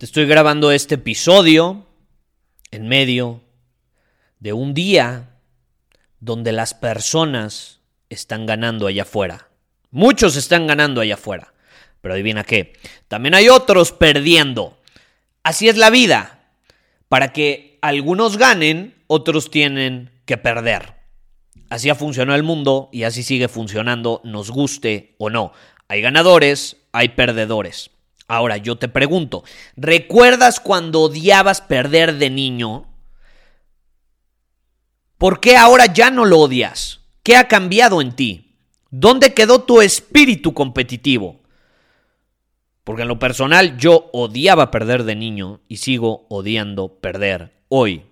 Te 0.00 0.06
estoy 0.06 0.24
grabando 0.24 0.72
este 0.72 0.94
episodio 0.94 1.84
en 2.70 2.88
medio 2.88 3.42
de 4.38 4.54
un 4.54 4.72
día 4.72 5.36
donde 6.20 6.52
las 6.52 6.72
personas 6.72 7.80
están 8.08 8.46
ganando 8.46 8.86
allá 8.86 9.02
afuera. 9.02 9.50
Muchos 9.90 10.36
están 10.36 10.66
ganando 10.66 11.02
allá 11.02 11.16
afuera. 11.16 11.52
Pero 12.00 12.14
adivina 12.14 12.44
qué, 12.44 12.72
también 13.08 13.34
hay 13.34 13.50
otros 13.50 13.92
perdiendo. 13.92 14.78
Así 15.42 15.68
es 15.68 15.76
la 15.76 15.90
vida. 15.90 16.48
Para 17.10 17.34
que 17.34 17.76
algunos 17.82 18.38
ganen, 18.38 18.94
otros 19.06 19.50
tienen 19.50 20.12
que 20.24 20.38
perder. 20.38 20.94
Así 21.68 21.90
ha 21.90 21.94
funcionado 21.94 22.36
el 22.36 22.42
mundo 22.42 22.88
y 22.90 23.02
así 23.02 23.22
sigue 23.22 23.48
funcionando, 23.48 24.22
nos 24.24 24.50
guste 24.50 25.14
o 25.18 25.28
no. 25.28 25.52
Hay 25.88 26.00
ganadores, 26.00 26.78
hay 26.90 27.10
perdedores. 27.10 27.90
Ahora 28.30 28.58
yo 28.58 28.76
te 28.76 28.86
pregunto, 28.86 29.42
¿recuerdas 29.74 30.60
cuando 30.60 31.00
odiabas 31.00 31.60
perder 31.60 32.14
de 32.14 32.30
niño? 32.30 32.86
¿Por 35.18 35.40
qué 35.40 35.56
ahora 35.56 35.86
ya 35.86 36.12
no 36.12 36.24
lo 36.24 36.38
odias? 36.38 37.00
¿Qué 37.24 37.34
ha 37.34 37.48
cambiado 37.48 38.00
en 38.00 38.14
ti? 38.14 38.54
¿Dónde 38.92 39.34
quedó 39.34 39.64
tu 39.64 39.80
espíritu 39.80 40.54
competitivo? 40.54 41.40
Porque 42.84 43.02
en 43.02 43.08
lo 43.08 43.18
personal 43.18 43.76
yo 43.78 44.10
odiaba 44.12 44.70
perder 44.70 45.02
de 45.02 45.16
niño 45.16 45.62
y 45.66 45.78
sigo 45.78 46.28
odiando 46.28 47.00
perder 47.00 47.64
hoy. 47.68 48.04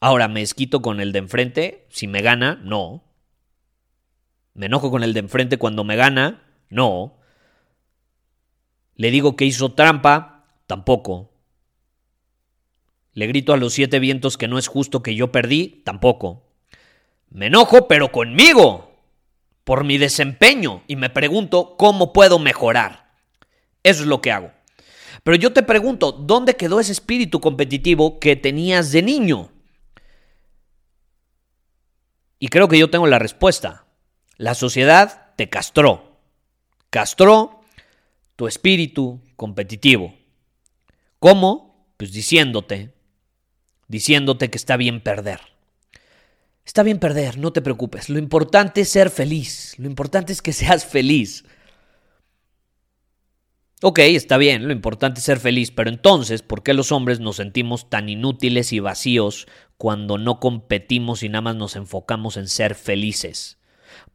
Ahora, 0.00 0.26
¿me 0.26 0.40
esquito 0.40 0.80
con 0.80 1.00
el 1.00 1.12
de 1.12 1.18
enfrente? 1.18 1.86
Si 1.90 2.06
me 2.06 2.22
gana, 2.22 2.58
no. 2.64 3.04
¿Me 4.54 4.66
enojo 4.66 4.90
con 4.90 5.02
el 5.02 5.12
de 5.12 5.20
enfrente 5.20 5.58
cuando 5.58 5.84
me 5.84 5.96
gana? 5.96 6.44
No. 6.70 7.18
Le 8.96 9.10
digo 9.10 9.36
que 9.36 9.44
hizo 9.44 9.72
trampa, 9.72 10.46
tampoco. 10.66 11.30
Le 13.12 13.26
grito 13.26 13.52
a 13.52 13.56
los 13.56 13.72
siete 13.72 13.98
vientos 13.98 14.36
que 14.36 14.48
no 14.48 14.58
es 14.58 14.68
justo 14.68 15.02
que 15.02 15.14
yo 15.14 15.32
perdí, 15.32 15.82
tampoco. 15.84 16.42
Me 17.30 17.46
enojo, 17.46 17.88
pero 17.88 18.12
conmigo, 18.12 18.90
por 19.64 19.84
mi 19.84 19.98
desempeño, 19.98 20.82
y 20.86 20.96
me 20.96 21.10
pregunto 21.10 21.76
cómo 21.76 22.12
puedo 22.12 22.38
mejorar. 22.38 23.14
Eso 23.82 24.02
es 24.02 24.08
lo 24.08 24.20
que 24.20 24.32
hago. 24.32 24.52
Pero 25.22 25.36
yo 25.36 25.52
te 25.52 25.62
pregunto, 25.62 26.12
¿dónde 26.12 26.56
quedó 26.56 26.80
ese 26.80 26.92
espíritu 26.92 27.40
competitivo 27.40 28.18
que 28.20 28.36
tenías 28.36 28.92
de 28.92 29.02
niño? 29.02 29.50
Y 32.38 32.48
creo 32.48 32.68
que 32.68 32.78
yo 32.78 32.90
tengo 32.90 33.06
la 33.06 33.18
respuesta. 33.18 33.86
La 34.36 34.54
sociedad 34.54 35.32
te 35.36 35.48
castró. 35.48 36.18
Castró 36.90 37.55
tu 38.36 38.46
espíritu 38.46 39.22
competitivo. 39.34 40.14
¿Cómo? 41.18 41.88
Pues 41.96 42.12
diciéndote, 42.12 42.94
diciéndote 43.88 44.50
que 44.50 44.58
está 44.58 44.76
bien 44.76 45.00
perder. 45.00 45.40
Está 46.64 46.82
bien 46.82 46.98
perder, 46.98 47.38
no 47.38 47.52
te 47.52 47.62
preocupes. 47.62 48.10
Lo 48.10 48.18
importante 48.18 48.82
es 48.82 48.90
ser 48.90 49.10
feliz. 49.10 49.74
Lo 49.78 49.86
importante 49.86 50.32
es 50.32 50.42
que 50.42 50.52
seas 50.52 50.84
feliz. 50.84 51.44
Ok, 53.82 53.98
está 54.00 54.38
bien, 54.38 54.66
lo 54.66 54.72
importante 54.72 55.20
es 55.20 55.24
ser 55.26 55.38
feliz, 55.38 55.70
pero 55.70 55.90
entonces, 55.90 56.40
¿por 56.40 56.62
qué 56.62 56.72
los 56.72 56.92
hombres 56.92 57.20
nos 57.20 57.36
sentimos 57.36 57.90
tan 57.90 58.08
inútiles 58.08 58.72
y 58.72 58.80
vacíos 58.80 59.46
cuando 59.76 60.16
no 60.16 60.40
competimos 60.40 61.22
y 61.22 61.28
nada 61.28 61.42
más 61.42 61.56
nos 61.56 61.76
enfocamos 61.76 62.38
en 62.38 62.48
ser 62.48 62.74
felices? 62.74 63.58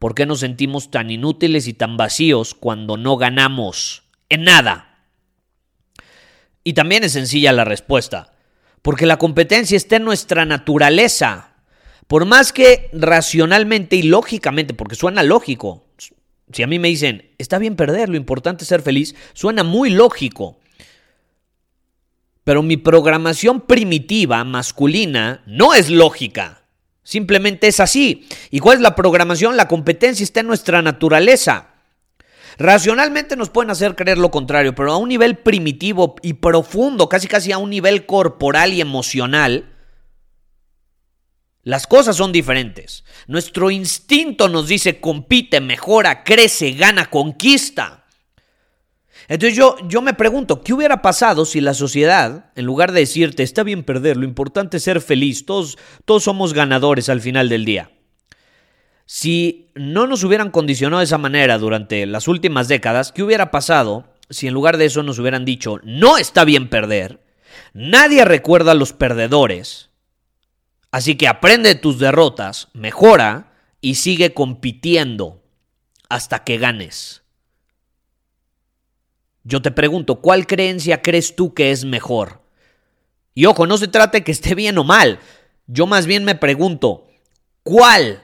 ¿Por 0.00 0.16
qué 0.16 0.26
nos 0.26 0.40
sentimos 0.40 0.90
tan 0.90 1.10
inútiles 1.10 1.68
y 1.68 1.74
tan 1.74 1.96
vacíos 1.96 2.54
cuando 2.54 2.96
no 2.96 3.16
ganamos? 3.16 4.02
En 4.32 4.44
nada. 4.44 4.98
Y 6.64 6.72
también 6.72 7.04
es 7.04 7.12
sencilla 7.12 7.52
la 7.52 7.64
respuesta, 7.64 8.32
porque 8.80 9.06
la 9.06 9.18
competencia 9.18 9.76
está 9.76 9.96
en 9.96 10.04
nuestra 10.04 10.44
naturaleza. 10.44 11.54
Por 12.06 12.24
más 12.24 12.52
que 12.52 12.88
racionalmente 12.92 13.96
y 13.96 14.02
lógicamente, 14.02 14.74
porque 14.74 14.94
suena 14.94 15.22
lógico, 15.22 15.86
si 16.52 16.62
a 16.62 16.66
mí 16.66 16.78
me 16.78 16.88
dicen, 16.88 17.30
está 17.38 17.58
bien 17.58 17.76
perder, 17.76 18.08
lo 18.08 18.16
importante 18.16 18.64
es 18.64 18.68
ser 18.68 18.82
feliz, 18.82 19.14
suena 19.32 19.64
muy 19.64 19.90
lógico. 19.90 20.60
Pero 22.44 22.62
mi 22.62 22.76
programación 22.76 23.60
primitiva, 23.60 24.42
masculina, 24.44 25.42
no 25.46 25.74
es 25.74 25.90
lógica. 25.90 26.64
Simplemente 27.04 27.66
es 27.68 27.80
así. 27.80 28.28
¿Y 28.50 28.60
cuál 28.60 28.78
es 28.78 28.82
la 28.82 28.94
programación? 28.94 29.56
La 29.56 29.68
competencia 29.68 30.24
está 30.24 30.40
en 30.40 30.46
nuestra 30.46 30.82
naturaleza. 30.82 31.71
Racionalmente 32.58 33.36
nos 33.36 33.50
pueden 33.50 33.70
hacer 33.70 33.96
creer 33.96 34.18
lo 34.18 34.30
contrario, 34.30 34.74
pero 34.74 34.92
a 34.92 34.96
un 34.96 35.08
nivel 35.08 35.38
primitivo 35.38 36.16
y 36.22 36.34
profundo, 36.34 37.08
casi 37.08 37.28
casi 37.28 37.52
a 37.52 37.58
un 37.58 37.70
nivel 37.70 38.06
corporal 38.06 38.72
y 38.72 38.80
emocional, 38.80 39.72
las 41.62 41.86
cosas 41.86 42.16
son 42.16 42.32
diferentes. 42.32 43.04
Nuestro 43.26 43.70
instinto 43.70 44.48
nos 44.48 44.68
dice 44.68 45.00
compite, 45.00 45.60
mejora, 45.60 46.24
crece, 46.24 46.72
gana, 46.72 47.06
conquista. 47.06 48.04
Entonces 49.28 49.56
yo, 49.56 49.76
yo 49.88 50.02
me 50.02 50.14
pregunto, 50.14 50.62
¿qué 50.62 50.74
hubiera 50.74 51.00
pasado 51.00 51.44
si 51.44 51.60
la 51.60 51.74
sociedad, 51.74 52.50
en 52.56 52.64
lugar 52.64 52.92
de 52.92 53.00
decirte 53.00 53.44
está 53.44 53.62
bien 53.62 53.84
perder, 53.84 54.16
lo 54.16 54.24
importante 54.24 54.78
es 54.78 54.82
ser 54.82 55.00
feliz, 55.00 55.46
todos, 55.46 55.78
todos 56.04 56.24
somos 56.24 56.52
ganadores 56.52 57.08
al 57.08 57.20
final 57.20 57.48
del 57.48 57.64
día? 57.64 57.90
Si 59.14 59.68
no 59.74 60.06
nos 60.06 60.24
hubieran 60.24 60.50
condicionado 60.50 61.00
de 61.00 61.04
esa 61.04 61.18
manera 61.18 61.58
durante 61.58 62.06
las 62.06 62.28
últimas 62.28 62.66
décadas, 62.66 63.12
¿qué 63.12 63.22
hubiera 63.22 63.50
pasado 63.50 64.06
si 64.30 64.48
en 64.48 64.54
lugar 64.54 64.78
de 64.78 64.86
eso 64.86 65.02
nos 65.02 65.18
hubieran 65.18 65.44
dicho, 65.44 65.80
no 65.84 66.16
está 66.16 66.46
bien 66.46 66.70
perder, 66.70 67.20
nadie 67.74 68.24
recuerda 68.24 68.72
a 68.72 68.74
los 68.74 68.94
perdedores, 68.94 69.90
así 70.92 71.16
que 71.16 71.28
aprende 71.28 71.74
tus 71.74 71.98
derrotas, 71.98 72.68
mejora 72.72 73.52
y 73.82 73.96
sigue 73.96 74.32
compitiendo 74.32 75.42
hasta 76.08 76.42
que 76.42 76.56
ganes? 76.56 77.22
Yo 79.44 79.60
te 79.60 79.72
pregunto, 79.72 80.22
¿cuál 80.22 80.46
creencia 80.46 81.02
crees 81.02 81.36
tú 81.36 81.52
que 81.52 81.70
es 81.70 81.84
mejor? 81.84 82.40
Y 83.34 83.44
ojo, 83.44 83.66
no 83.66 83.76
se 83.76 83.88
trata 83.88 84.16
de 84.16 84.24
que 84.24 84.32
esté 84.32 84.54
bien 84.54 84.78
o 84.78 84.84
mal. 84.84 85.18
Yo 85.66 85.86
más 85.86 86.06
bien 86.06 86.24
me 86.24 86.34
pregunto, 86.34 87.08
¿cuál 87.62 88.21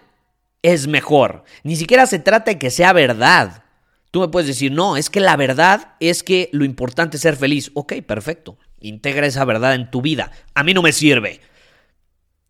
es 0.72 0.86
mejor. 0.86 1.44
Ni 1.62 1.76
siquiera 1.76 2.06
se 2.06 2.18
trata 2.18 2.52
de 2.52 2.58
que 2.58 2.70
sea 2.70 2.92
verdad. 2.92 3.64
Tú 4.10 4.20
me 4.20 4.28
puedes 4.28 4.46
decir, 4.46 4.72
no, 4.72 4.96
es 4.96 5.10
que 5.10 5.20
la 5.20 5.36
verdad 5.36 5.94
es 6.00 6.22
que 6.22 6.48
lo 6.52 6.64
importante 6.64 7.16
es 7.16 7.22
ser 7.22 7.36
feliz. 7.36 7.70
Ok, 7.74 7.94
perfecto. 8.06 8.58
Integra 8.80 9.26
esa 9.26 9.44
verdad 9.44 9.74
en 9.74 9.90
tu 9.90 10.00
vida. 10.00 10.30
A 10.54 10.62
mí 10.62 10.72
no 10.72 10.82
me 10.82 10.92
sirve. 10.92 11.40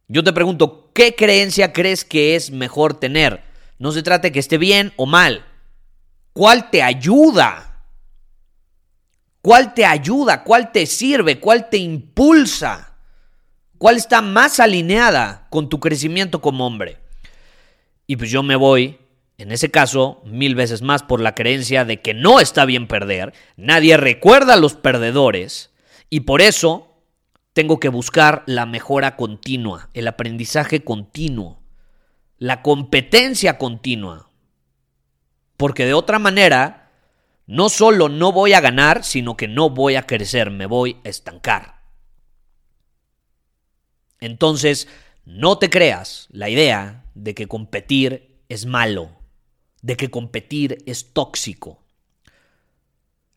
Yo 0.07 0.25
te 0.25 0.33
pregunto, 0.33 0.91
¿qué 0.95 1.15
creencia 1.15 1.73
crees 1.73 2.05
que 2.05 2.35
es 2.37 2.51
mejor 2.51 2.95
tener? 2.99 3.43
No 3.79 3.93
se 3.93 4.03
trata 4.03 4.29
de 4.29 4.33
que 4.33 4.39
esté 4.39 4.59
bien 4.59 4.93
o 4.97 5.07
mal. 5.07 5.45
¿Cuál 6.33 6.71
te 6.71 6.83
ayuda? 6.83 7.85
¿Cuál 9.43 9.75
te 9.75 9.85
ayuda? 9.85 10.45
¿Cuál 10.45 10.73
te 10.73 10.87
sirve? 10.87 11.41
¿Cuál 11.41 11.69
te 11.69 11.79
impulsa? 11.79 12.97
¿Cuál 13.77 13.97
está 13.97 14.23
más 14.23 14.61
alineada 14.61 15.47
con 15.51 15.69
tu 15.69 15.81
crecimiento 15.81 16.41
como 16.41 16.67
hombre? 16.67 16.99
Y 18.11 18.17
pues 18.17 18.31
yo 18.31 18.43
me 18.43 18.57
voy, 18.57 18.99
en 19.37 19.53
ese 19.53 19.71
caso, 19.71 20.23
mil 20.25 20.55
veces 20.55 20.81
más 20.81 21.03
por 21.03 21.21
la 21.21 21.35
creencia 21.35 21.85
de 21.85 22.01
que 22.01 22.15
no 22.15 22.41
está 22.41 22.65
bien 22.65 22.89
perder, 22.89 23.35
nadie 23.57 23.99
recuerda 23.99 24.55
a 24.55 24.57
los 24.57 24.75
perdedores 24.75 25.71
y 26.09 26.21
por 26.21 26.41
eso 26.41 27.03
tengo 27.53 27.79
que 27.79 27.91
buscar 27.91 28.45
la 28.47 28.65
mejora 28.65 29.15
continua, 29.15 29.91
el 29.93 30.09
aprendizaje 30.09 30.83
continuo, 30.83 31.61
la 32.39 32.63
competencia 32.63 33.59
continua. 33.59 34.31
Porque 35.59 35.85
de 35.85 35.93
otra 35.93 36.19
manera, 36.19 36.91
no 37.47 37.69
solo 37.69 38.09
no 38.09 38.33
voy 38.33 38.55
a 38.55 38.63
ganar, 38.63 39.05
sino 39.05 39.37
que 39.37 39.49
no 39.49 39.69
voy 39.69 39.97
a 39.97 40.07
crecer, 40.07 40.51
me 40.51 40.65
voy 40.65 40.97
a 41.05 41.11
estancar. 41.11 41.83
Entonces, 44.19 44.89
no 45.27 45.59
te 45.59 45.69
creas 45.69 46.27
la 46.31 46.49
idea 46.49 47.05
de 47.19 47.35
que 47.35 47.47
competir 47.47 48.39
es 48.49 48.67
malo, 48.67 49.11
de 49.83 49.97
que 49.97 50.11
competir 50.11 50.79
es 50.87 51.13
tóxico. 51.13 51.83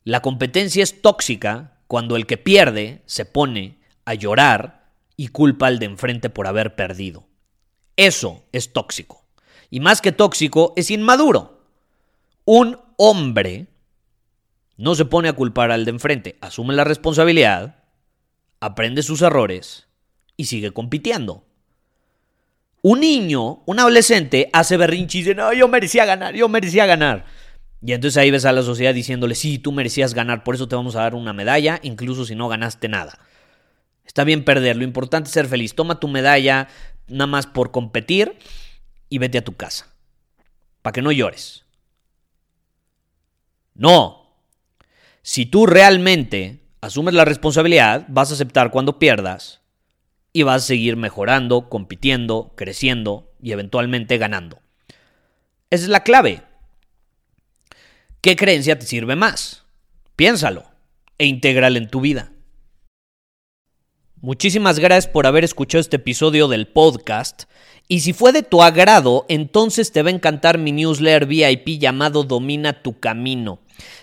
La 0.04 0.22
competencia 0.22 0.84
es 0.84 1.02
tóxica 1.02 1.80
cuando 1.88 2.16
el 2.16 2.26
que 2.26 2.38
pierde 2.38 3.02
se 3.06 3.26
pone 3.26 3.80
a 4.06 4.14
llorar 4.14 4.92
y 5.18 5.28
culpa 5.28 5.68
al 5.68 5.80
de 5.80 5.86
enfrente 5.86 6.30
por 6.30 6.48
haber 6.48 6.76
perdido. 6.76 7.28
Eso 7.98 8.44
es 8.52 8.72
tóxico. 8.72 9.26
Y 9.70 9.80
más 9.80 10.02
que 10.02 10.12
tóxico, 10.12 10.74
es 10.76 10.92
inmaduro. 10.92 11.64
Un 12.46 12.80
hombre 12.98 13.68
no 14.78 14.96
se 14.96 15.06
pone 15.06 15.30
a 15.30 15.34
culpar 15.34 15.72
al 15.72 15.86
de 15.86 15.92
enfrente, 15.92 16.38
asume 16.42 16.74
la 16.74 16.84
responsabilidad, 16.84 17.84
aprende 18.60 19.04
sus 19.04 19.22
errores 19.22 19.88
y 20.38 20.46
sigue 20.46 20.72
compitiendo. 20.72 21.46
Un 22.82 23.02
niño, 23.02 23.62
un 23.66 23.80
adolescente, 23.80 24.50
hace 24.54 24.78
berrinche 24.78 25.20
y 25.20 25.22
dice, 25.22 25.36
no, 25.36 25.54
yo 25.54 25.68
merecía 25.68 26.06
ganar, 26.06 26.34
yo 26.34 26.50
merecía 26.50 26.86
ganar. 26.86 27.26
Y 27.84 27.94
entonces 27.94 28.18
ahí 28.18 28.32
ves 28.32 28.46
a 28.46 28.52
la 28.52 28.64
sociedad 28.64 28.94
diciéndole, 28.94 29.36
sí, 29.36 29.60
tú 29.60 29.72
merecías 29.72 30.14
ganar, 30.14 30.44
por 30.44 30.56
eso 30.56 30.68
te 30.68 30.76
vamos 30.76 30.96
a 30.96 31.02
dar 31.02 31.16
una 31.16 31.34
medalla, 31.34 31.80
incluso 31.84 32.26
si 32.26 32.36
no 32.36 32.48
ganaste 32.48 32.90
nada. 32.90 33.20
Está 34.06 34.24
bien 34.24 34.44
perder, 34.44 34.76
lo 34.76 34.84
importante 34.84 35.28
es 35.28 35.34
ser 35.34 35.48
feliz. 35.48 35.74
Toma 35.74 36.00
tu 36.00 36.08
medalla 36.08 36.68
nada 37.08 37.28
más 37.28 37.48
por 37.48 37.72
competir 37.72 38.38
y 39.10 39.20
vete 39.20 39.38
a 39.38 39.44
tu 39.44 39.56
casa. 39.56 39.88
Para 40.82 40.94
que 40.94 41.02
no 41.02 41.12
llores. 41.12 41.64
No. 43.74 44.36
Si 45.22 45.46
tú 45.46 45.66
realmente 45.66 46.60
asumes 46.82 47.14
la 47.14 47.26
responsabilidad, 47.26 48.06
vas 48.10 48.32
a 48.32 48.34
aceptar 48.34 48.72
cuando 48.72 49.00
pierdas 49.00 49.61
y 50.34 50.44
vas 50.44 50.64
a 50.64 50.68
seguir 50.68 50.98
mejorando, 50.98 51.70
compitiendo, 51.70 52.54
creciendo 52.56 53.32
y 53.42 53.52
eventualmente 53.52 54.18
ganando. 54.18 54.60
Esa 55.70 55.84
es 55.84 55.90
la 55.90 56.04
clave. 56.04 56.44
¿Qué 58.22 58.36
creencia 58.36 58.78
te 58.78 58.86
sirve 58.86 59.16
más? 59.16 59.66
Piénsalo 60.16 60.66
e 61.18 61.26
intégrala 61.26 61.78
en 61.78 61.90
tu 61.90 62.02
vida. 62.02 62.32
Muchísimas 64.22 64.78
gracias 64.78 65.12
por 65.12 65.26
haber 65.26 65.44
escuchado 65.44 65.80
este 65.80 65.96
episodio 65.96 66.48
del 66.48 66.68
podcast. 66.68 67.46
Y 67.88 68.02
si 68.02 68.14
fue 68.14 68.32
de 68.32 68.44
tu 68.44 68.62
agrado, 68.62 69.26
entonces 69.30 69.92
te 69.92 70.04
va 70.04 70.10
a 70.10 70.14
encantar 70.14 70.60
mi 70.60 70.72
newsletter 70.72 71.26
VIP 71.26 71.80
llamado 71.80 72.24
Domina 72.24 72.84
tu 72.84 73.00
Camino. 73.00 73.60